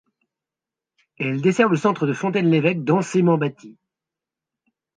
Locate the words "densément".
2.83-3.37